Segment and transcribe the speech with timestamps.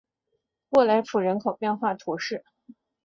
[0.69, 2.43] 沃雷普人口变化图示